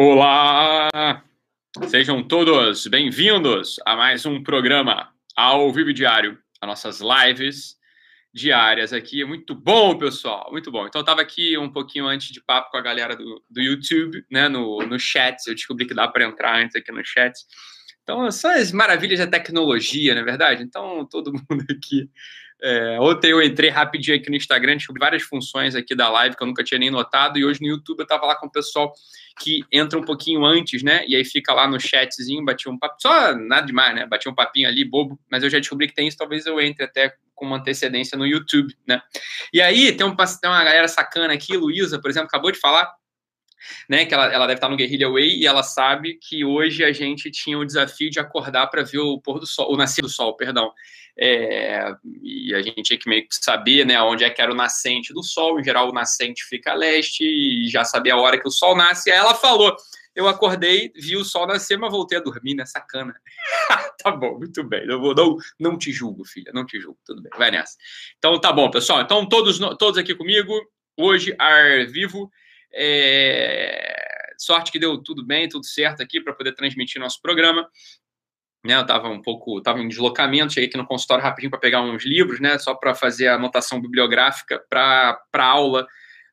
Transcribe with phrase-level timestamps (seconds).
[0.00, 1.24] Olá!
[1.88, 7.74] Sejam todos bem-vindos a mais um programa ao vivo diário, as nossas lives
[8.32, 9.24] diárias aqui.
[9.24, 10.86] Muito bom, pessoal, muito bom.
[10.86, 14.24] Então, eu estava aqui um pouquinho antes de papo com a galera do, do YouTube,
[14.30, 15.36] né, no, no chat.
[15.48, 17.36] Eu descobri que dá para entrar antes aqui no chat.
[18.04, 20.62] Então, são as maravilhas da tecnologia, não é verdade?
[20.62, 22.08] Então, todo mundo aqui
[22.60, 26.42] é, ontem eu entrei rapidinho aqui no Instagram, descobri várias funções aqui da live que
[26.42, 28.92] eu nunca tinha nem notado, e hoje no YouTube eu tava lá com o pessoal
[29.40, 31.04] que entra um pouquinho antes, né?
[31.06, 34.06] E aí fica lá no chatzinho, bati um papo, só nada demais, né?
[34.06, 36.84] Bati um papinho ali, bobo, mas eu já descobri que tem isso, talvez eu entre
[36.84, 39.00] até com uma antecedência no YouTube, né?
[39.52, 42.92] E aí tem, um, tem uma galera sacana aqui, Luísa, por exemplo, acabou de falar,
[43.88, 46.92] né, que ela, ela deve estar no Guerrilla Way e ela sabe que hoje a
[46.92, 50.08] gente tinha o desafio de acordar para ver o pôr do sol, o nascer do
[50.08, 50.72] sol, perdão.
[51.20, 54.54] É, e a gente tinha que meio que saber né, onde é que era o
[54.54, 55.58] nascente do sol.
[55.58, 58.76] Em geral, o nascente fica a leste e já sabia a hora que o sol
[58.76, 59.10] nasce.
[59.10, 59.74] Aí ela falou:
[60.14, 62.64] Eu acordei, vi o sol nascer, mas voltei a dormir, né?
[62.64, 63.14] Sacana.
[64.00, 64.86] tá bom, muito bem.
[64.86, 66.98] Eu vou, não, não te julgo, filha, não te julgo.
[67.04, 67.76] Tudo bem, vai nessa.
[68.18, 69.00] Então tá bom, pessoal.
[69.00, 70.54] Então, todos, todos aqui comigo,
[70.96, 72.30] hoje, ar vivo.
[72.72, 74.32] É...
[74.38, 77.68] Sorte que deu tudo bem, tudo certo aqui para poder transmitir nosso programa
[78.64, 81.80] né, eu estava um pouco, estava em deslocamento, cheguei aqui no consultório rapidinho para pegar
[81.80, 85.86] uns livros, né, só para fazer a anotação bibliográfica para a aula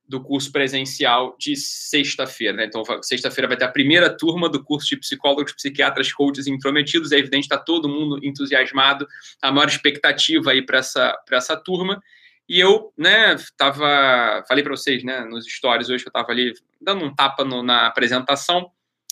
[0.07, 2.57] do curso presencial de sexta-feira.
[2.57, 2.65] Né?
[2.65, 7.11] Então, sexta-feira vai ter a primeira turma do curso de psicólogos, psiquiatras, coaches intrometidos.
[7.11, 9.07] É evidente está todo mundo entusiasmado,
[9.41, 12.03] a maior expectativa aí para essa, essa turma.
[12.47, 16.53] E eu, né, tava, falei para vocês, né, nos stories hoje que eu estava ali
[16.79, 18.71] dando um tapa no, na apresentação.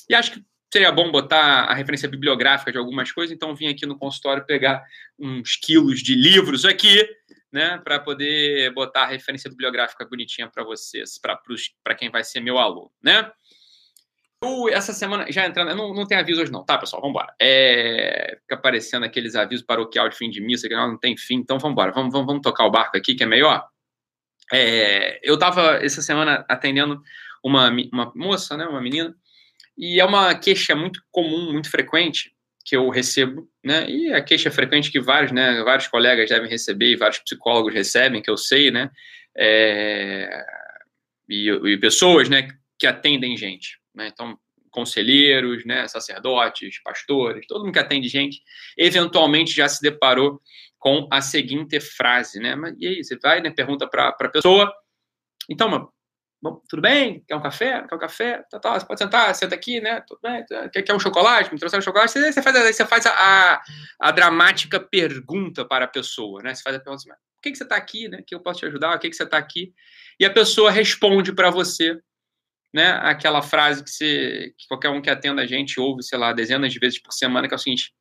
[0.09, 3.85] E acho que seria bom botar a referência bibliográfica de algumas coisas, então vim aqui
[3.85, 4.83] no consultório pegar
[5.19, 7.07] uns quilos de livros aqui,
[7.51, 12.57] né, para poder botar a referência bibliográfica bonitinha para vocês, para quem vai ser meu
[12.57, 13.31] aluno, né?
[14.44, 17.02] Eu, essa semana, já entrando, não, não tem aviso hoje não, tá, pessoal?
[17.02, 17.33] Vamos embora.
[17.39, 21.58] É, fica aparecendo aqueles avisos paroquial de fim de missa, que não, tem fim, então
[21.58, 21.91] vamos embora.
[21.94, 23.66] Vamos, vamos, vamos tocar o barco aqui, que é melhor.
[24.51, 27.01] É, eu estava essa semana atendendo
[27.44, 29.16] uma, uma moça, né, uma menina,
[29.78, 32.34] e é uma queixa muito comum, muito frequente
[32.66, 33.90] que eu recebo, né?
[33.90, 38.22] E a queixa frequente que vários, né, vários colegas devem receber e vários psicólogos recebem,
[38.22, 38.90] que eu sei, né?
[39.35, 40.46] É...
[41.28, 42.47] E, e, pessoas, né,
[42.78, 44.07] que atendem gente, né?
[44.07, 44.37] Então,
[44.71, 48.41] conselheiros, né, sacerdotes, pastores, todo mundo que atende gente,
[48.75, 50.41] eventualmente já se deparou
[50.79, 52.55] com a seguinte frase, né?
[52.55, 54.73] Mas e aí, você vai, né, pergunta para a pessoa,
[55.49, 55.91] então,
[56.43, 57.23] Bom, tudo bem?
[57.25, 57.87] Quer um café?
[57.87, 58.43] Quer um café?
[58.51, 60.03] Tá, tá, você pode sentar, senta aqui, né?
[60.05, 60.45] Tudo bem?
[60.73, 61.53] Quer, quer um chocolate?
[61.53, 62.11] Me trouxeram um chocolate?
[62.11, 63.63] Você, faz, você faz a, a,
[63.97, 66.53] a, dramática pergunta para a pessoa, né?
[66.53, 68.21] Você faz a pergunta assim, por que, que você está aqui, né?
[68.27, 68.93] Que eu posso te ajudar?
[68.93, 69.73] O que, que você está aqui?
[70.19, 71.97] E a pessoa responde para você,
[72.73, 72.94] né?
[73.03, 76.73] Aquela frase que, você, que qualquer um que atenda a gente ouve, sei lá, dezenas
[76.73, 77.94] de vezes por semana, que é o seguinte,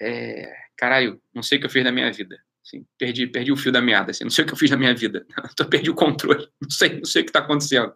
[0.00, 2.38] é, caralho, não sei o que eu fiz na minha vida.
[2.64, 4.76] Assim, perdi, perdi o fio da meada, assim, não sei o que eu fiz na
[4.76, 5.26] minha vida,
[5.56, 7.94] tô, perdi o controle, não sei, não sei o que está acontecendo,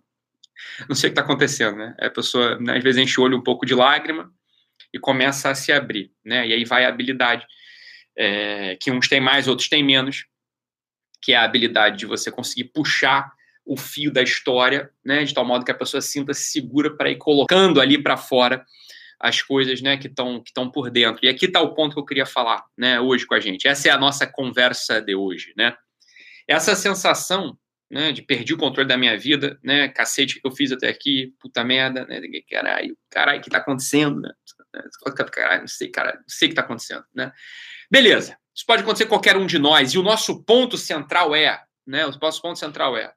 [0.89, 1.95] não sei o que está acontecendo, né?
[2.01, 4.33] A pessoa, né, às vezes, enche o olho um pouco de lágrima
[4.93, 6.47] e começa a se abrir, né?
[6.47, 7.47] E aí vai a habilidade,
[8.17, 10.25] é, que uns têm mais, outros têm menos,
[11.21, 13.31] que é a habilidade de você conseguir puxar
[13.65, 15.25] o fio da história, né?
[15.25, 18.65] De tal modo que a pessoa sinta -se segura para ir colocando ali para fora
[19.23, 21.25] as coisas né, que estão que por dentro.
[21.25, 23.69] E aqui está o ponto que eu queria falar né, hoje com a gente.
[23.69, 25.55] Essa é a nossa conversa de hoje.
[25.57, 25.77] Né?
[26.49, 27.57] Essa sensação
[27.89, 31.33] né, de perdi o controle da minha vida, né, cacete que eu fiz até aqui,
[31.39, 34.33] puta merda, né, caralho, caralho, o que está acontecendo, né?
[35.31, 37.31] Caralho, não sei, cara, não sei o que está acontecendo, né?
[37.91, 42.07] Beleza, isso pode acontecer qualquer um de nós, e o nosso ponto central é, né,
[42.07, 43.13] o nosso ponto central é,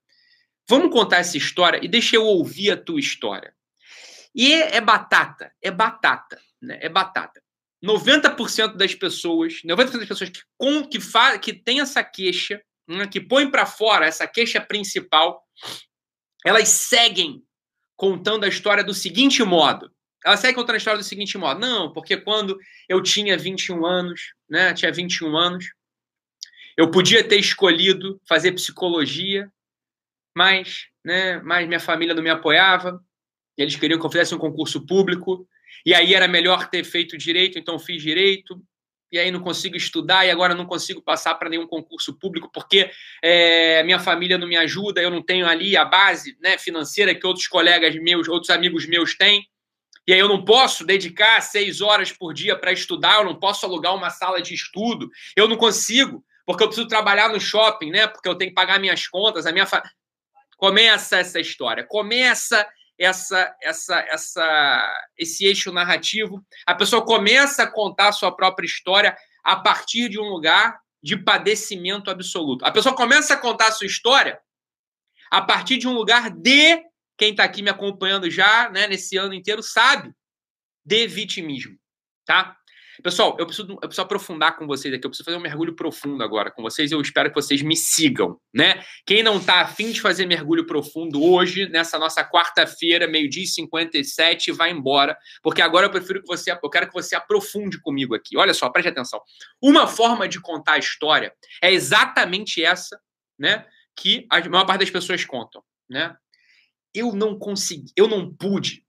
[0.67, 3.53] vamos contar essa história e deixa eu ouvir a tua história.
[4.33, 6.77] E é batata, é batata, né?
[6.81, 7.41] É batata.
[7.83, 13.07] 90% das pessoas, 90% das pessoas que, com, que, fa, que tem essa queixa, né,
[13.07, 15.43] que põem para fora essa queixa principal,
[16.45, 17.43] elas seguem
[17.95, 19.91] contando a história do seguinte modo.
[20.25, 21.59] Elas seguem contando a história do seguinte modo.
[21.59, 22.57] Não, porque quando
[22.89, 25.65] eu tinha 21 anos, né, tinha 21 anos,
[26.75, 29.49] eu podia ter escolhido fazer psicologia,
[30.35, 32.99] mas, né, mas minha família não me apoiava,
[33.57, 35.47] eles queriam que eu fizesse um concurso público,
[35.85, 38.61] e aí era melhor ter feito direito, então fiz direito,
[39.11, 42.91] e aí não consigo estudar, e agora não consigo passar para nenhum concurso público, porque
[43.23, 47.25] é, minha família não me ajuda, eu não tenho ali a base né, financeira que
[47.25, 49.47] outros colegas meus, outros amigos meus têm,
[50.07, 53.65] e aí eu não posso dedicar seis horas por dia para estudar, eu não posso
[53.65, 58.05] alugar uma sala de estudo, eu não consigo, porque eu preciso trabalhar no shopping, né?
[58.05, 59.81] Porque eu tenho que pagar minhas contas, a minha fa...
[60.57, 62.67] começa essa história, começa
[62.97, 66.45] essa, essa, essa, esse eixo narrativo.
[66.65, 71.17] A pessoa começa a contar a sua própria história a partir de um lugar de
[71.17, 72.65] padecimento absoluto.
[72.65, 74.39] A pessoa começa a contar a sua história
[75.29, 76.81] a partir de um lugar de
[77.17, 80.13] quem está aqui me acompanhando já, né, nesse ano inteiro, sabe
[80.85, 81.77] de vitimismo,
[82.25, 82.55] tá?
[83.03, 86.23] Pessoal, eu preciso, eu preciso aprofundar com vocês aqui, eu preciso fazer um mergulho profundo
[86.23, 88.83] agora com vocês eu espero que vocês me sigam, né?
[89.05, 94.51] Quem não está afim de fazer mergulho profundo hoje, nessa nossa quarta-feira, meio-dia e 57,
[94.51, 98.37] vai embora, porque agora eu prefiro que você, eu quero que você aprofunde comigo aqui.
[98.37, 99.21] Olha só, preste atenção.
[99.61, 102.99] Uma forma de contar a história é exatamente essa,
[103.37, 103.65] né?
[103.95, 106.15] Que a maior parte das pessoas contam, né?
[106.93, 108.85] Eu não consegui, eu não pude,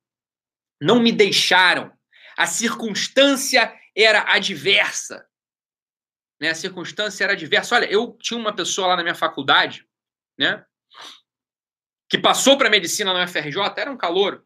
[0.81, 1.93] não me deixaram
[2.37, 3.73] a circunstância
[4.05, 5.27] era adversa.
[6.41, 6.51] Né?
[6.51, 7.77] A circunstância era adversa.
[7.77, 9.87] Olha, eu tinha uma pessoa lá na minha faculdade,
[10.39, 10.65] né?
[12.09, 14.45] Que passou para medicina na UFRJ, era um calor.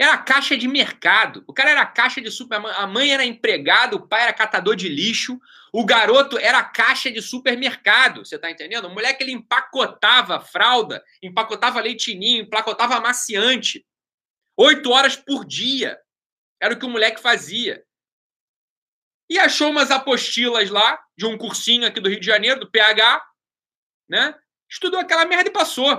[0.00, 1.42] Era caixa de mercado.
[1.46, 2.56] O cara era caixa de super.
[2.56, 5.38] A mãe era empregada, o pai era catador de lixo,
[5.72, 8.24] o garoto era caixa de supermercado.
[8.24, 8.86] Você tá entendendo?
[8.86, 13.84] O moleque ele empacotava fralda, empacotava leitinho, empacotava amaciante.
[14.56, 15.98] Oito horas por dia.
[16.60, 17.84] Era o que o moleque fazia.
[19.28, 23.22] E achou umas apostilas lá, de um cursinho aqui do Rio de Janeiro, do PH,
[24.08, 24.34] né?
[24.68, 25.90] Estudou aquela merda e passou.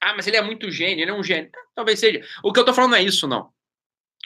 [0.00, 1.50] Ah, mas ele é muito gênio, ele é um gênio.
[1.54, 2.22] É, talvez seja.
[2.42, 3.52] O que eu tô falando não é isso, não.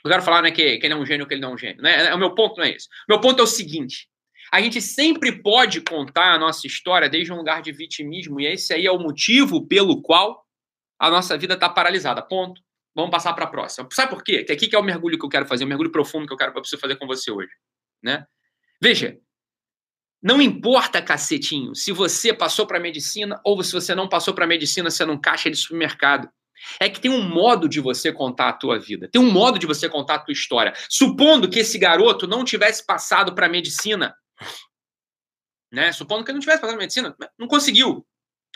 [0.05, 1.55] Eu quero falar não é que, que ele é um gênio que ele não é
[1.55, 1.83] um gênio.
[1.83, 2.07] Né?
[2.07, 2.87] É, o meu ponto não é esse.
[2.87, 4.09] O meu ponto é o seguinte:
[4.53, 8.73] a gente sempre pode contar a nossa história desde um lugar de vitimismo, e esse
[8.73, 10.45] aí é o motivo pelo qual
[10.99, 12.23] a nossa vida está paralisada.
[12.23, 12.61] Ponto.
[12.95, 13.89] Vamos passar para a próxima.
[13.93, 14.43] Sabe por quê?
[14.43, 16.37] Que aqui que é o mergulho que eu quero fazer, o mergulho profundo que eu
[16.37, 17.53] quero preciso fazer com você hoje,
[18.03, 18.27] né?
[18.81, 19.19] Veja,
[20.23, 24.91] não importa, cacetinho, se você passou para medicina ou se você não passou para medicina
[24.91, 26.29] sendo um caixa de supermercado.
[26.81, 29.67] É que tem um modo de você contar a tua vida, tem um modo de
[29.67, 30.75] você contar a tua história.
[30.91, 34.13] Supondo que esse garoto não tivesse passado para medicina,
[35.73, 35.93] né?
[35.93, 38.05] Supondo que ele não tivesse passado para medicina, não conseguiu.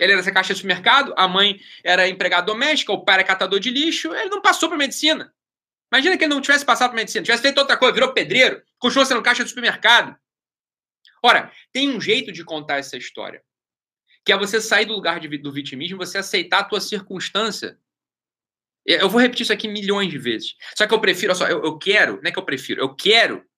[0.01, 3.61] Ele era essa caixa de supermercado, a mãe era empregada doméstica, o pai era catador
[3.61, 5.33] de lixo, ele não passou para medicina.
[5.93, 9.07] Imagina que ele não tivesse passado para medicina, tivesse feito outra coisa, virou pedreiro, continuou
[9.07, 10.17] sendo caixa de supermercado.
[11.23, 13.41] Ora, tem um jeito de contar essa história,
[14.25, 17.79] que é você sair do lugar de, do vitimismo, você aceitar a tua circunstância.
[18.85, 20.57] Eu vou repetir isso aqui milhões de vezes.
[20.77, 22.93] Só que eu prefiro, olha só, eu, eu quero, não é que eu prefiro, eu
[22.93, 23.49] quero,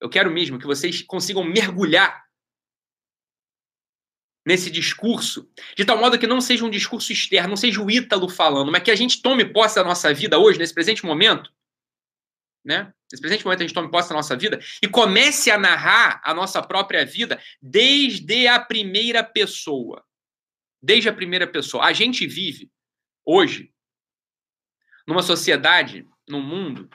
[0.00, 2.22] eu quero mesmo que vocês consigam mergulhar
[4.46, 8.28] nesse discurso, de tal modo que não seja um discurso externo, não seja o Ítalo
[8.28, 11.50] falando, mas que a gente tome posse da nossa vida hoje, nesse presente momento,
[12.64, 12.92] né?
[13.10, 16.32] Nesse presente momento a gente tome posse da nossa vida e comece a narrar a
[16.32, 20.04] nossa própria vida desde a primeira pessoa.
[20.82, 21.84] Desde a primeira pessoa.
[21.84, 22.70] A gente vive
[23.24, 23.72] hoje
[25.06, 26.88] numa sociedade, num mundo,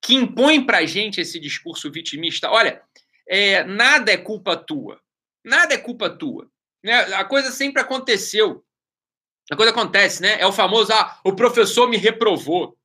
[0.00, 2.50] que impõe pra gente esse discurso vitimista.
[2.50, 2.82] Olha,
[3.28, 5.00] é, nada é culpa tua.
[5.44, 6.50] Nada é culpa tua.
[6.82, 6.94] Né?
[7.14, 8.64] A coisa sempre aconteceu.
[9.50, 10.40] A coisa acontece, né?
[10.40, 12.76] É o famoso, ah, o professor me reprovou.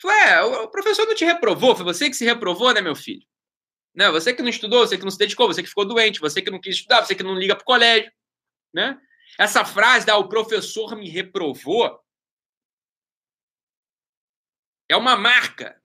[0.00, 3.26] Falei, o professor não te reprovou, foi você que se reprovou, né, meu filho?
[3.94, 4.10] Né?
[4.10, 6.50] Você que não estudou, você que não se dedicou, você que ficou doente, você que
[6.50, 8.10] não quis estudar, você que não liga para o colégio,
[8.72, 8.98] né?
[9.38, 12.00] Essa frase da o professor me reprovou
[14.88, 15.80] é uma marca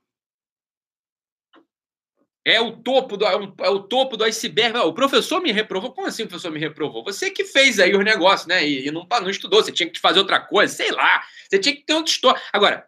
[2.47, 4.77] é o topo do, é, é o topo do iceberg.
[4.77, 5.91] o professor me reprovou.
[5.91, 7.03] Como assim o professor me reprovou?
[7.03, 8.63] Você que fez aí os negócios, né?
[8.63, 11.23] E, e não, não estudou, você tinha que fazer outra coisa, sei lá.
[11.49, 12.39] Você tinha que ter outra história.
[12.53, 12.87] Agora,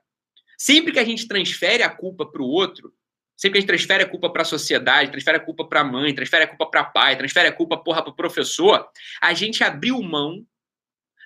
[0.57, 2.93] sempre que a gente transfere a culpa para o outro,
[3.35, 5.83] sempre que a gente transfere a culpa para a sociedade, transfere a culpa para a
[5.83, 8.89] mãe, transfere a culpa para pai, transfere a culpa porra para o professor,
[9.21, 10.45] a gente abriu mão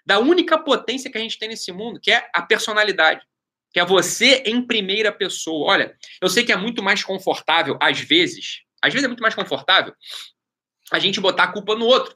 [0.05, 3.25] da única potência que a gente tem nesse mundo, que é a personalidade
[3.73, 5.71] que é você em primeira pessoa.
[5.71, 9.33] Olha, eu sei que é muito mais confortável, às vezes, às vezes é muito mais
[9.33, 9.95] confortável
[10.91, 12.15] a gente botar a culpa no outro.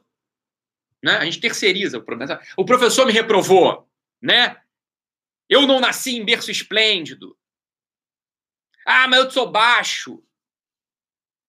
[1.02, 1.16] Né?
[1.16, 2.40] A gente terceiriza o problema.
[2.56, 3.88] O professor me reprovou,
[4.20, 4.56] né?
[5.48, 7.36] Eu não nasci em berço esplêndido.
[8.84, 10.22] Ah, mas eu sou baixo.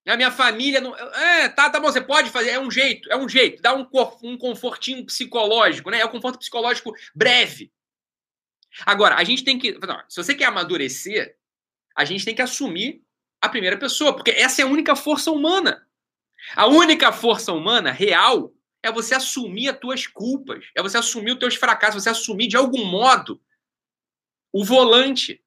[0.08, 0.96] A minha família não.
[0.96, 2.51] É, tá, tá bom, você pode fazer.
[2.51, 3.62] É um jeito, é um jeito.
[3.62, 3.86] Dá um,
[4.24, 6.00] um confortinho psicológico, né?
[6.00, 7.72] É um conforto psicológico breve.
[8.86, 9.74] Agora, a gente tem que.
[9.74, 11.36] Não, se você quer amadurecer,
[11.96, 13.04] a gente tem que assumir
[13.42, 15.86] a primeira pessoa, porque essa é a única força humana.
[16.56, 21.39] A única força humana real é você assumir as tuas culpas, é você assumir os
[21.39, 23.42] teus fracassos, você assumir de algum modo
[24.51, 25.42] o volante.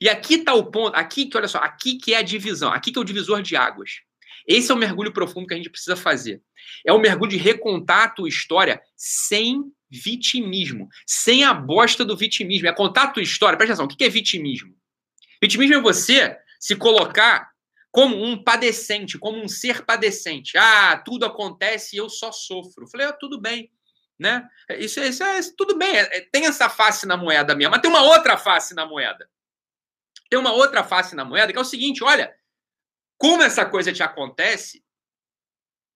[0.00, 2.90] E aqui está o ponto, aqui que olha só, aqui que é a divisão, aqui
[2.90, 4.00] que é o divisor de águas.
[4.46, 6.42] Esse é o mergulho profundo que a gente precisa fazer.
[6.86, 10.88] É o mergulho de recontar a tua história sem vitimismo.
[11.06, 12.66] Sem a bosta do vitimismo.
[12.66, 13.56] É contar a tua história.
[13.56, 14.74] Presta atenção, o que é vitimismo?
[15.42, 17.50] Vitimismo é você se colocar
[17.90, 20.56] como um padecente, como um ser padecente.
[20.56, 22.88] Ah, tudo acontece e eu só sofro.
[22.88, 23.70] Falei, ah, tudo bem.
[24.20, 24.46] Né?
[24.78, 25.96] Isso, isso é tudo bem.
[25.96, 29.26] É, é, tem essa face na moeda minha, mas tem uma outra face na moeda.
[30.28, 32.30] Tem uma outra face na moeda que é o seguinte: olha,
[33.16, 34.84] como essa coisa te acontece,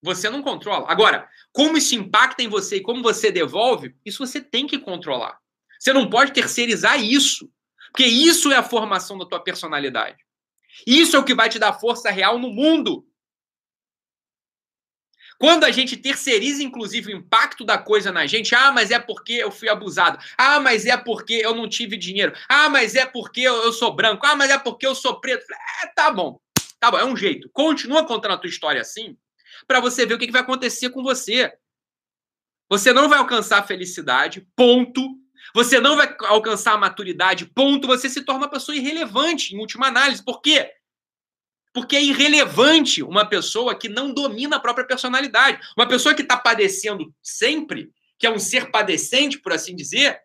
[0.03, 0.91] você não controla.
[0.91, 5.39] Agora, como isso impacta em você e como você devolve, isso você tem que controlar.
[5.79, 7.51] Você não pode terceirizar isso.
[7.93, 10.17] Porque isso é a formação da tua personalidade.
[10.87, 13.07] Isso é o que vai te dar força real no mundo.
[15.45, 19.35] Quando a gente terceiriza, inclusive, o impacto da coisa na gente, ah, mas é porque
[19.35, 20.19] eu fui abusado.
[20.39, 22.33] Ah, mas é porque eu não tive dinheiro.
[22.49, 24.25] Ah, mas é porque eu, sou branco.
[24.25, 25.45] Ah, mas é porque eu sou preto.
[25.83, 26.41] É, tá bom.
[26.81, 27.51] Tá bom, é um jeito.
[27.53, 29.19] Continua contando a tua história assim,
[29.67, 31.53] para você ver o que, que vai acontecer com você.
[32.71, 35.03] Você não vai alcançar a felicidade, ponto.
[35.55, 37.87] Você não vai alcançar a maturidade, ponto.
[37.87, 40.25] Você se torna uma pessoa irrelevante, em última análise.
[40.25, 40.73] Por quê?
[41.75, 45.61] Porque é irrelevante uma pessoa que não domina a própria personalidade.
[45.77, 50.23] Uma pessoa que está padecendo sempre, que é um ser padecente, por assim dizer,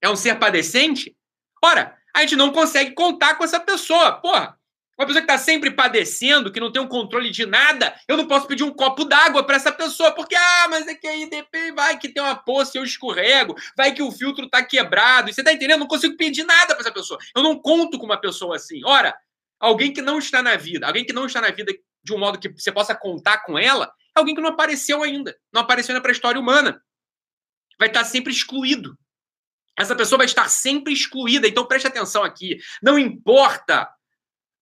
[0.00, 1.16] é um ser padecente.
[1.64, 4.12] Ora, a gente não consegue contar com essa pessoa.
[4.12, 4.58] Porra,
[4.98, 8.28] uma pessoa que está sempre padecendo, que não tem um controle de nada, eu não
[8.28, 11.28] posso pedir um copo d'água para essa pessoa, porque, ah, mas é que aí
[11.74, 15.32] vai que tem uma poça e eu escorrego, vai que o filtro está quebrado.
[15.32, 15.76] Você está entendendo?
[15.76, 17.18] Eu não consigo pedir nada para essa pessoa.
[17.34, 18.80] Eu não conto com uma pessoa assim.
[18.84, 19.14] Ora,
[19.62, 22.38] alguém que não está na vida, alguém que não está na vida de um modo
[22.38, 26.02] que você possa contar com ela, é alguém que não apareceu ainda, não apareceu ainda
[26.02, 26.82] para a história humana.
[27.78, 28.98] Vai estar sempre excluído.
[29.78, 31.46] Essa pessoa vai estar sempre excluída.
[31.46, 32.58] Então preste atenção aqui.
[32.82, 33.88] Não importa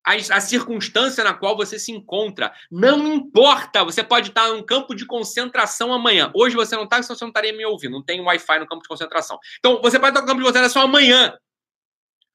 [0.04, 2.52] a, a, circunstância na qual você se encontra.
[2.70, 6.30] Não importa, você pode estar num campo de concentração amanhã.
[6.34, 7.92] Hoje você não está, senão você não estaria me ouvindo.
[7.92, 9.38] Não tem Wi-Fi no campo de concentração.
[9.58, 11.36] Então, você pode estar no campo de concentração amanhã.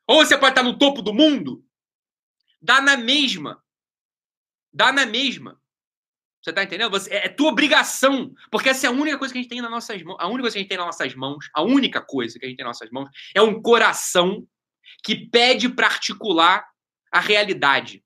[0.07, 1.64] Ou você pode estar no topo do mundo.
[2.65, 3.63] Dá na mesma.
[4.73, 5.61] Dá na mesma.
[6.41, 6.89] Você tá entendendo?
[6.89, 8.33] Você, é, é tua obrigação.
[8.49, 10.17] Porque essa é a única coisa que a gente tem nas nossas mãos.
[10.19, 12.49] A única coisa que a gente tem nas nossas mãos, a única coisa que a
[12.49, 14.47] gente tem nas nossas mãos é um coração
[15.03, 16.67] que pede para articular
[17.11, 18.03] a realidade,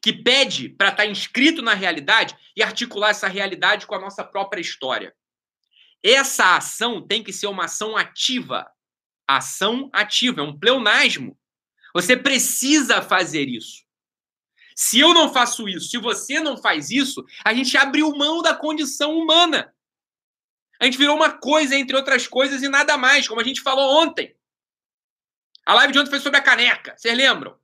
[0.00, 4.22] que pede para estar tá inscrito na realidade e articular essa realidade com a nossa
[4.22, 5.12] própria história.
[6.04, 8.70] Essa ação tem que ser uma ação ativa.
[9.26, 11.36] Ação ativa, é um pleonasmo.
[11.94, 13.84] Você precisa fazer isso.
[14.74, 18.54] Se eu não faço isso, se você não faz isso, a gente abriu mão da
[18.54, 19.74] condição humana.
[20.80, 24.02] A gente virou uma coisa, entre outras coisas, e nada mais, como a gente falou
[24.02, 24.34] ontem.
[25.64, 27.56] A live de ontem foi sobre a caneca, vocês lembram?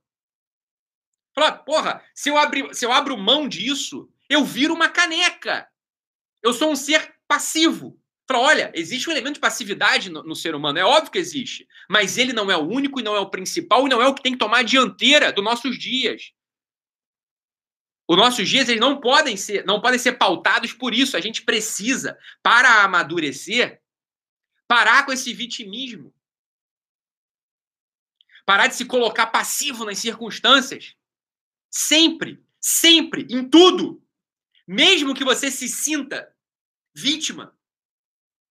[1.35, 5.69] Falar, porra, se eu, abri, se eu abro mão disso, eu viro uma caneca.
[6.41, 7.98] Eu sou um ser passivo.
[8.29, 11.67] Falar, olha, existe um elemento de passividade no, no, ser humano, é óbvio que existe,
[11.89, 14.13] mas ele não é o único e não é o principal e não é o
[14.13, 16.31] que tem que tomar a dianteira dos nossos dias.
[18.07, 21.17] Os nossos dias eles não podem ser, não podem ser pautados por isso.
[21.17, 23.81] A gente precisa, para amadurecer,
[24.67, 26.13] parar com esse vitimismo.
[28.45, 30.95] Parar de se colocar passivo nas circunstâncias.
[31.67, 34.03] Sempre, sempre, em tudo.
[34.67, 36.31] Mesmo que você se sinta
[36.93, 37.57] vítima.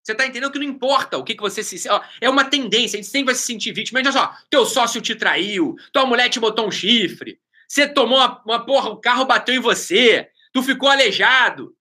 [0.09, 1.87] Você tá entendendo que não importa o que, que você se.
[1.87, 3.99] Ó, é uma tendência, a gente sempre vai se sentir vítima.
[3.99, 8.17] Mas olha só, teu sócio te traiu, tua mulher te botou um chifre, você tomou
[8.17, 11.77] uma, uma porra, o carro bateu em você, tu ficou aleijado.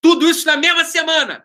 [0.00, 1.44] Tudo isso na mesma semana.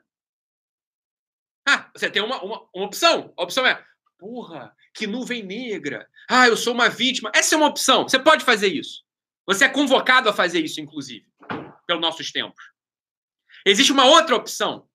[1.68, 3.34] Ah, você tem uma, uma, uma opção.
[3.36, 3.84] A opção é,
[4.20, 6.08] porra, que nuvem negra.
[6.30, 7.32] Ah, eu sou uma vítima.
[7.34, 8.04] Essa é uma opção.
[8.04, 9.04] Você pode fazer isso.
[9.48, 11.26] Você é convocado a fazer isso, inclusive,
[11.88, 12.64] pelos nossos tempos.
[13.66, 14.89] Existe uma outra opção,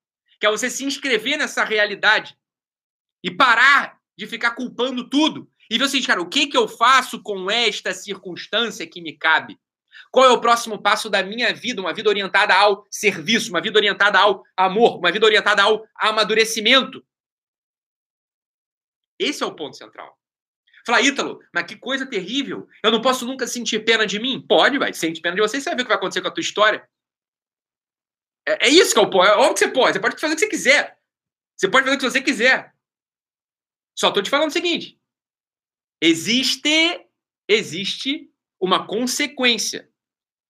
[0.45, 2.37] que é você se inscrever nessa realidade
[3.23, 5.51] e parar de ficar culpando tudo.
[5.71, 9.17] E ver o seguinte, cara, o que, que eu faço com esta circunstância que me
[9.17, 9.59] cabe?
[10.11, 11.81] Qual é o próximo passo da minha vida?
[11.81, 17.03] Uma vida orientada ao serviço, uma vida orientada ao amor, uma vida orientada ao amadurecimento.
[19.19, 20.19] Esse é o ponto central.
[20.85, 22.69] Falar, Ítalo, mas que coisa terrível.
[22.83, 24.45] Eu não posso nunca sentir pena de mim?
[24.47, 24.93] Pode, vai.
[24.93, 26.87] Sente pena de você você vai ver o que vai acontecer com a tua história.
[28.47, 29.25] É, é isso que é o ponto.
[29.25, 29.93] É óbvio que você pode.
[29.95, 30.99] Você pode fazer o que você quiser.
[31.57, 32.75] Você pode fazer o que você quiser.
[33.97, 35.01] Só estou te falando o seguinte.
[36.01, 37.07] Existe,
[37.49, 39.89] existe uma consequência.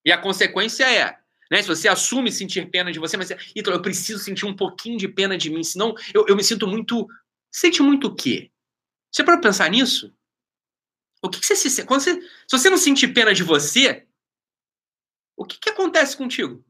[0.04, 1.18] E a consequência é,
[1.50, 4.98] né, se você assume sentir pena de você, mas Ítalo, eu preciso sentir um pouquinho
[4.98, 7.06] de pena de mim, senão eu, eu me sinto muito...
[7.52, 8.50] Sente muito o quê?
[9.12, 10.12] Você pode pensar nisso?
[11.22, 14.06] O que, que você se quando você, se você não sentir pena de você,
[15.36, 16.64] o que, que acontece contigo?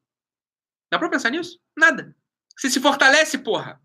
[0.91, 1.61] Dá pra pensar nisso?
[1.77, 2.15] Nada.
[2.57, 3.81] Você se fortalece, porra.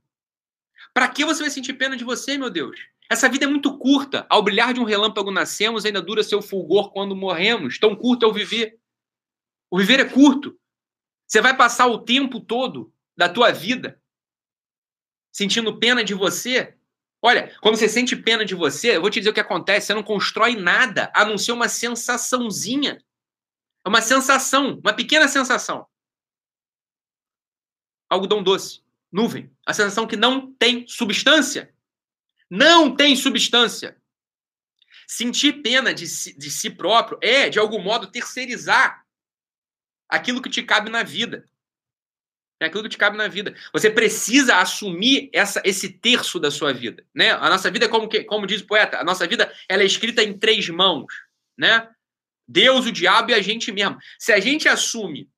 [0.94, 2.77] Para que você vai sentir pena de você, meu Deus?
[3.10, 4.25] Essa vida é muito curta.
[4.29, 7.79] Ao brilhar de um relâmpago nascemos, ainda dura seu fulgor quando morremos.
[7.79, 8.79] Tão curto é o viver.
[9.72, 10.60] O viver é curto.
[11.27, 14.01] Você vai passar o tempo todo da tua vida
[15.32, 16.75] sentindo pena de você.
[17.22, 19.88] Olha, quando você sente pena de você, eu vou te dizer o que acontece.
[19.88, 23.01] Você não constrói nada a não ser uma sensaçãozinha.
[23.86, 25.86] É uma sensação, uma pequena sensação.
[28.10, 29.51] Algodão doce, nuvem.
[29.66, 31.74] A sensação que não tem substância.
[32.50, 33.96] Não tem substância.
[35.08, 39.06] Sentir pena de si, de si próprio é, de algum modo, terceirizar
[40.08, 41.46] aquilo que te cabe na vida.
[42.60, 43.56] É aquilo que te cabe na vida.
[43.72, 47.06] Você precisa assumir essa, esse terço da sua vida.
[47.13, 47.32] Né?
[47.32, 49.86] A nossa vida é como, que, como diz o poeta, a nossa vida ela é
[49.86, 51.13] escrita em três mãos.
[51.58, 51.89] Né?
[52.48, 53.98] Deus, o diabo e a gente mesmo.
[54.18, 55.30] Se a gente assume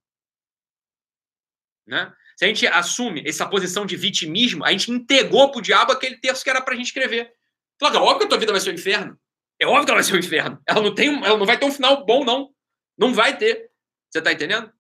[1.92, 2.14] né?
[2.42, 6.18] Se a gente assume essa posição de vitimismo, a gente entregou para o diabo aquele
[6.18, 7.32] texto que era para a gente escrever.
[7.80, 9.16] Fala, é óbvio que a tua vida vai ser um inferno.
[9.60, 10.60] É óbvio que ela vai ser um inferno.
[10.66, 12.52] Ela não, tem, ela não vai ter um final bom, não.
[12.98, 13.70] Não vai ter.
[14.10, 14.74] Você está entendendo?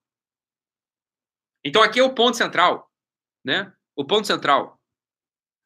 [1.63, 2.91] Então aqui é o ponto central.
[3.45, 3.71] Né?
[3.95, 4.81] O ponto central.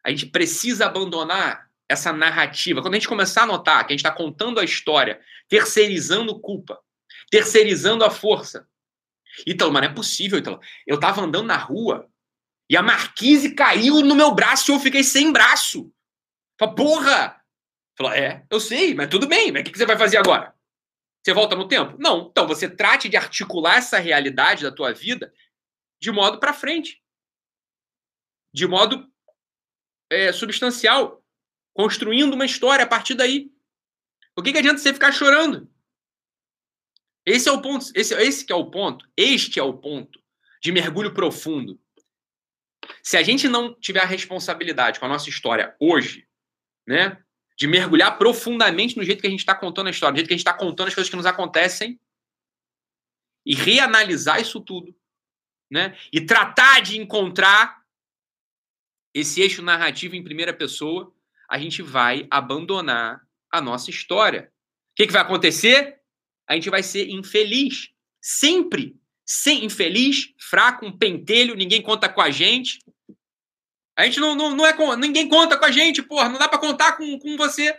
[0.04, 2.82] A gente precisa abandonar essa narrativa.
[2.82, 6.78] Quando a gente começar a notar que a gente está contando a história, terceirizando culpa,
[7.32, 8.68] terceirizando a força,
[9.46, 10.60] Ítalo, mas não é possível, Ítalo.
[10.86, 12.10] Eu tava andando na rua
[12.70, 15.92] e a marquise caiu no meu braço e eu fiquei sem braço.
[16.60, 17.42] Fala, porra!
[17.98, 20.54] Fala, é, eu sei, mas tudo bem, mas o que você vai fazer agora?
[21.24, 21.96] Você volta no tempo?
[21.98, 22.28] Não.
[22.30, 25.34] Então, você trate de articular essa realidade da tua vida
[26.00, 27.02] de modo para frente.
[28.54, 29.10] De modo
[30.12, 31.24] é, substancial.
[31.74, 33.52] Construindo uma história a partir daí.
[34.36, 35.68] O que, que adianta você ficar chorando?
[37.26, 40.22] Esse é o ponto, esse, esse que é o ponto, este é o ponto
[40.62, 41.80] de mergulho profundo.
[43.02, 46.28] Se a gente não tiver a responsabilidade com a nossa história hoje,
[46.88, 47.24] né,
[47.58, 50.34] de mergulhar profundamente no jeito que a gente está contando a história, no jeito que
[50.34, 52.00] a gente está contando as coisas que nos acontecem,
[53.46, 54.96] e reanalisar isso tudo,
[55.72, 57.84] né, e tratar de encontrar
[59.14, 61.14] esse eixo narrativo em primeira pessoa,
[61.50, 64.52] a gente vai abandonar a nossa história.
[64.92, 65.95] O que, que vai acontecer?
[66.48, 67.90] A gente vai ser infeliz.
[68.22, 68.96] Sempre.
[69.28, 72.80] Sem infeliz, fraco, um pentelho, ninguém conta com a gente.
[73.98, 74.76] A gente não, não, não é.
[74.98, 76.30] Ninguém conta com a gente, porra.
[76.30, 77.76] Não dá para contar com, com você.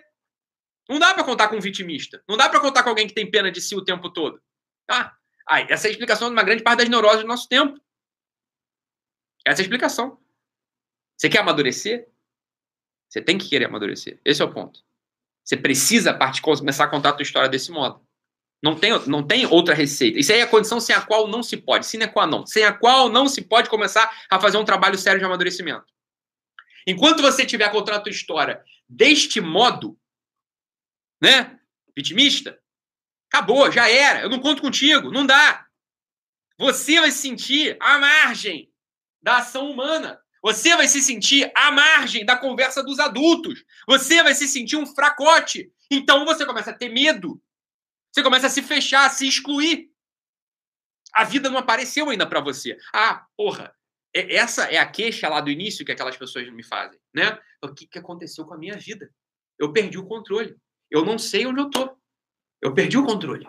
[0.89, 2.23] Não dá para contar com um vitimista.
[2.29, 4.41] Não dá para contar com alguém que tem pena de si o tempo todo.
[4.89, 5.15] Ah,
[5.47, 7.81] aí, essa é a explicação de uma grande parte das neuroses do nosso tempo.
[9.45, 10.21] Essa é a explicação.
[11.17, 12.09] Você quer amadurecer?
[13.09, 14.21] Você tem que querer amadurecer.
[14.25, 14.85] Esse é o ponto.
[15.45, 18.06] Você precisa partir, começar a contar a tua história desse modo.
[18.63, 20.19] Não tem, não tem outra receita.
[20.19, 22.65] Isso aí é a condição sem a qual não se pode, sine qua non, sem
[22.65, 25.87] a qual não se pode começar a fazer um trabalho sério de amadurecimento.
[26.87, 29.99] Enquanto você tiver contando a tua história deste modo,
[31.21, 31.59] né,
[31.95, 32.59] vitimista,
[33.31, 35.67] acabou, já era, eu não conto contigo, não dá.
[36.59, 38.71] Você vai se sentir à margem
[39.21, 40.19] da ação humana.
[40.43, 43.65] Você vai se sentir à margem da conversa dos adultos.
[43.87, 45.71] Você vai se sentir um fracote.
[45.91, 47.43] Então você começa a ter medo
[48.17, 49.93] você começa a se fechar, a se excluir.
[51.13, 52.79] A vida não apareceu ainda para você.
[52.91, 53.77] Ah, porra,
[54.15, 57.39] essa é a queixa lá do início que aquelas pessoas me fazem, né?
[57.63, 59.13] O que, que aconteceu com a minha vida?
[59.59, 60.57] Eu perdi o controle.
[60.91, 61.95] Eu não sei onde eu tô.
[62.63, 63.47] Eu perdi o controle.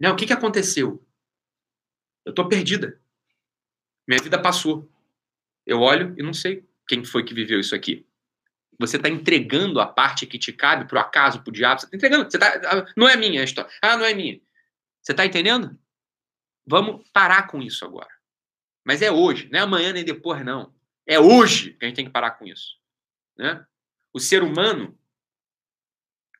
[0.00, 0.08] Né?
[0.10, 1.06] O que, que aconteceu?
[2.24, 2.98] Eu tô perdida.
[4.08, 4.90] Minha vida passou.
[5.66, 8.08] Eu olho e não sei quem foi que viveu isso aqui.
[8.80, 11.80] Você está entregando a parte que te cabe pro acaso, pro diabo.
[11.82, 12.30] Você está entregando.
[12.30, 13.70] Você tá, ah, não é minha a história.
[13.82, 14.40] Ah, não é minha.
[15.02, 15.78] Você está entendendo?
[16.66, 18.08] Vamos parar com isso agora.
[18.82, 20.74] Mas é hoje, não é amanhã nem depois, não.
[21.06, 22.78] É hoje que a gente tem que parar com isso.
[23.36, 23.62] Né?
[24.14, 24.98] O ser humano,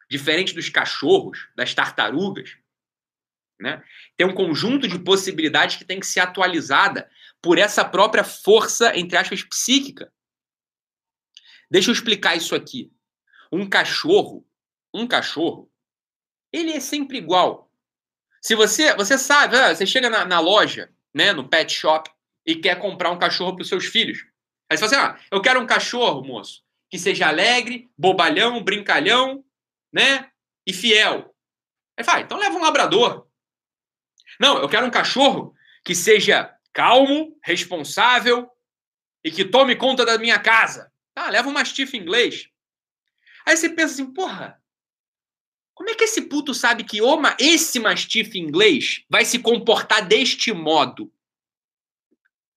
[0.08, 2.56] diferente dos cachorros, das tartarugas,
[3.60, 3.84] né,
[4.16, 7.10] tem um conjunto de possibilidades que tem que ser atualizada
[7.42, 10.10] por essa própria força, entre aspas, psíquica.
[11.70, 12.92] Deixa eu explicar isso aqui.
[13.52, 14.46] Um cachorro,
[14.92, 15.70] um cachorro,
[16.52, 17.70] ele é sempre igual.
[18.42, 22.10] Se você, você sabe, ah, você chega na, na loja, né, no pet shop
[22.46, 24.24] e quer comprar um cachorro para os seus filhos.
[24.68, 29.44] Aí você fala assim: ah, eu quero um cachorro, moço, que seja alegre, bobalhão, brincalhão,
[29.92, 30.30] né,
[30.66, 31.34] e fiel.
[31.96, 33.28] Aí fala, ah, então leva um labrador.
[34.40, 35.54] Não, eu quero um cachorro
[35.84, 38.48] que seja calmo, responsável
[39.22, 40.90] e que tome conta da minha casa.
[41.20, 42.48] Ah, leva um mastife inglês.
[43.46, 44.58] Aí você pensa assim, porra,
[45.74, 50.50] como é que esse puto sabe que oma, esse mastife inglês vai se comportar deste
[50.50, 51.12] modo?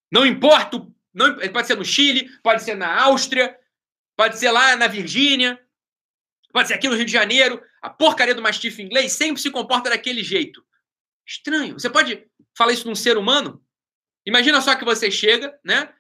[0.10, 3.54] Não importa, não, pode ser no Chile, pode ser na Áustria,
[4.16, 5.62] pode ser lá na Virgínia,
[6.54, 7.62] pode ser aqui no Rio de Janeiro.
[7.82, 10.66] A porcaria do mastife inglês sempre se comporta daquele jeito.
[11.28, 11.74] Estranho.
[11.74, 12.26] Você pode
[12.58, 13.62] falar isso num ser humano?
[14.26, 15.94] Imagina só que você chega, né?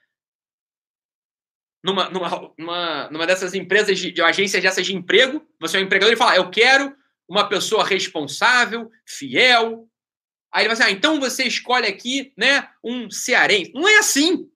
[1.83, 5.83] Numa, numa, numa, numa dessas empresas, de, de agências dessas de emprego, você é um
[5.83, 6.95] empregador e fala: Eu quero
[7.27, 9.87] uma pessoa responsável, fiel.
[10.51, 13.71] Aí ele vai assim: ah, então você escolhe aqui, né, um cearense.
[13.73, 14.49] Não é assim.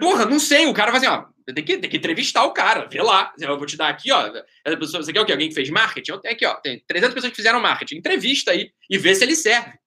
[0.00, 0.66] Porra, não sei.
[0.66, 3.32] O cara vai assim: ó, tem que, tem que entrevistar o cara, vê lá.
[3.38, 4.26] Eu vou te dar aqui, ó.
[4.64, 5.32] Essa pessoa, você quer o quê?
[5.32, 6.18] Alguém que fez marketing?
[6.20, 6.54] Tenho aqui, ó.
[6.54, 7.96] Tem 300 pessoas que fizeram marketing.
[7.96, 9.78] Entrevista aí e vê se ele serve.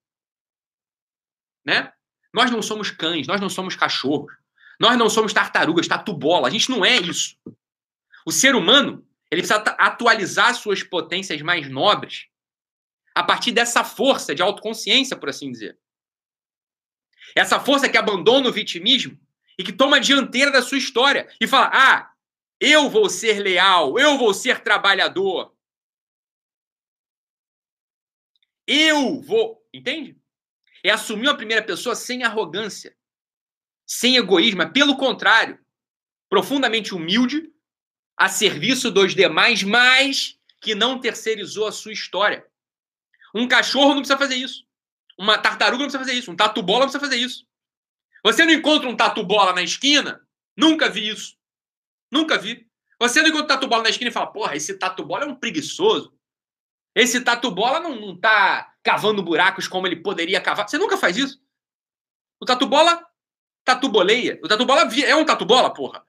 [1.66, 1.92] Né?
[2.32, 4.32] Nós não somos cães, nós não somos cachorros.
[4.78, 6.48] Nós não somos tartarugas, tatu-bola.
[6.48, 7.36] A gente não é isso.
[8.26, 12.26] O ser humano, ele precisa atualizar suas potências mais nobres
[13.14, 15.78] a partir dessa força de autoconsciência, por assim dizer.
[17.34, 19.18] Essa força que abandona o vitimismo
[19.58, 22.12] e que toma a dianteira da sua história e fala: ah,
[22.60, 25.54] eu vou ser leal, eu vou ser trabalhador.
[28.66, 29.62] Eu vou.
[29.72, 30.18] Entende?
[30.82, 32.96] É assumir a primeira pessoa sem arrogância,
[33.86, 35.58] sem egoísmo, é pelo contrário,
[36.28, 37.50] profundamente humilde,
[38.16, 42.46] a serviço dos demais, mas que não terceirizou a sua história.
[43.34, 44.64] Um cachorro não precisa fazer isso.
[45.18, 46.30] Uma tartaruga não precisa fazer isso.
[46.30, 47.46] Um tatu-bola não precisa fazer isso.
[48.24, 50.26] Você não encontra um tatu-bola na esquina?
[50.56, 51.36] Nunca vi isso.
[52.10, 52.66] Nunca vi.
[53.00, 56.16] Você não encontra um tatu-bola na esquina e fala, porra, esse tatu-bola é um preguiçoso.
[56.94, 60.68] Esse tatu-bola não, não tá cavando buracos como ele poderia cavar.
[60.68, 61.42] Você nunca faz isso.
[62.40, 63.04] O tatu-bola
[63.64, 64.38] tatu-boleia.
[64.42, 66.04] O tatu-bola é um tatu-bola, porra.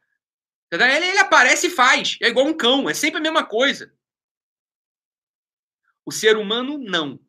[0.71, 2.17] Ele, ele aparece e faz.
[2.21, 2.89] É igual um cão.
[2.89, 3.93] É sempre a mesma coisa.
[6.05, 7.19] O ser humano, não.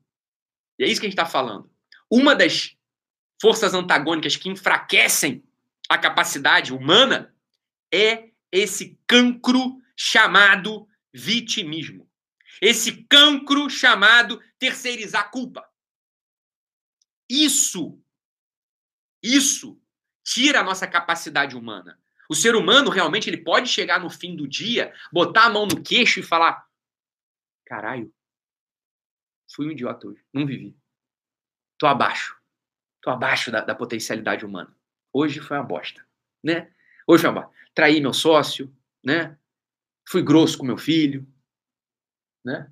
[0.78, 1.70] E é isso que a gente está falando.
[2.10, 2.76] Uma das
[3.40, 5.44] forças antagônicas que enfraquecem
[5.88, 7.34] a capacidade humana
[7.92, 12.10] é esse cancro chamado vitimismo.
[12.60, 15.66] Esse cancro chamado terceirizar culpa.
[17.28, 17.98] Isso,
[19.22, 19.80] isso
[20.26, 21.98] tira a nossa capacidade humana.
[22.28, 25.80] O ser humano realmente ele pode chegar no fim do dia, botar a mão no
[25.80, 26.66] queixo e falar:
[27.64, 28.12] caralho,
[29.56, 30.22] Fui um idiota hoje.
[30.32, 30.76] Não vivi.
[31.78, 32.36] Tô abaixo.
[33.00, 34.76] Tô abaixo da, da potencialidade humana.
[35.12, 36.06] Hoje foi uma bosta.
[36.42, 36.70] Né?
[37.06, 37.56] Hoje foi uma bosta.
[37.74, 39.38] Traí meu sócio, né?
[40.08, 41.26] Fui grosso com meu filho,
[42.44, 42.70] né?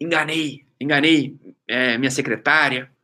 [0.00, 2.94] Enganei, enganei é, minha secretária.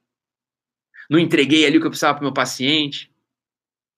[1.11, 3.14] Não entreguei ali o que eu precisava para meu paciente.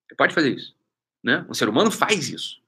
[0.09, 0.77] Você pode fazer isso,
[1.23, 1.47] né?
[1.49, 2.61] Um ser humano faz isso.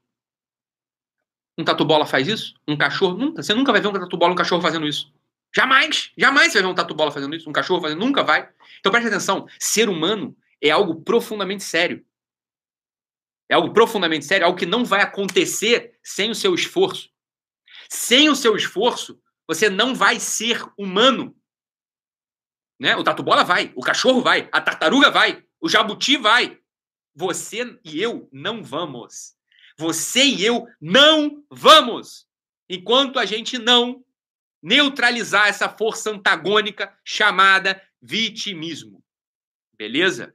[1.56, 2.54] Um tatu-bola faz isso?
[2.66, 3.16] Um cachorro?
[3.16, 3.42] Nunca.
[3.42, 5.12] Você nunca vai ver um tatu-bola, um cachorro fazendo isso.
[5.54, 8.48] Jamais, jamais você vai ver um tatu-bola fazendo isso, um cachorro fazendo, nunca vai.
[8.78, 12.04] Então preste atenção, ser humano é algo profundamente sério.
[13.48, 17.10] É algo profundamente sério, algo que não vai acontecer sem o seu esforço.
[17.88, 21.34] Sem o seu esforço, você não vai ser humano.
[22.78, 22.94] Né?
[22.94, 26.57] O tatu-bola vai, o cachorro vai, a tartaruga vai, o jabuti vai.
[27.18, 29.34] Você e eu não vamos.
[29.76, 32.28] Você e eu não vamos.
[32.70, 34.04] Enquanto a gente não
[34.62, 39.02] neutralizar essa força antagônica chamada vitimismo.
[39.76, 40.32] Beleza?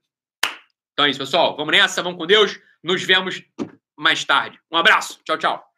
[0.91, 1.55] Então é isso, pessoal.
[1.55, 2.59] Vamos nessa, vamos com Deus.
[2.83, 3.41] Nos vemos
[3.95, 4.59] mais tarde.
[4.69, 5.21] Um abraço.
[5.23, 5.72] Tchau, tchau.